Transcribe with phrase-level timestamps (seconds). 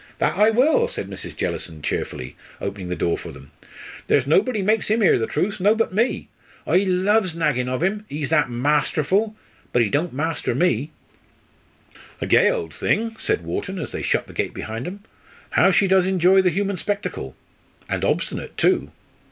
[0.17, 1.35] "That I will," said Mrs.
[1.35, 3.51] Jellison, cheerfully, opening the door for them.
[4.07, 6.27] "There's nobody makes 'im 'ear the trëuth, nobbut me.
[6.65, 9.35] I loves naggin' ov 'im, ee's that masterful.
[9.71, 10.89] But ee don't master me!"
[12.19, 15.03] "A gay old thing," said Wharton as they shut the gate behind them.
[15.51, 17.35] "How she does enjoy the human spectacle.
[17.87, 18.89] And obstinate too.